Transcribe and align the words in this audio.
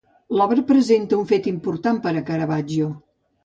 L'obra 0.37 0.57
representa 0.59 1.21
un 1.25 1.29
fet 1.33 1.51
important 1.53 2.03
per 2.09 2.17
a 2.17 2.27
Caravaggio. 2.33 2.93